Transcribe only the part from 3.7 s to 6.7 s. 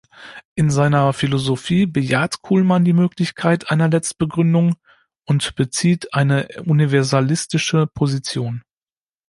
Letztbegründung und bezieht eine